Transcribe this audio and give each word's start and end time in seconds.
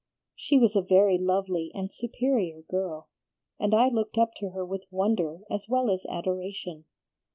"She 0.35 0.57
was 0.57 0.75
a 0.75 0.81
very 0.81 1.19
lovely 1.19 1.69
and 1.75 1.93
superior 1.93 2.63
girl, 2.63 3.07
and 3.59 3.71
I 3.75 3.87
looked 3.89 4.17
up 4.17 4.33
to 4.37 4.49
her 4.49 4.65
with 4.65 4.81
wonder 4.89 5.41
as 5.47 5.69
well 5.69 5.91
as 5.91 6.07
adoration. 6.07 6.85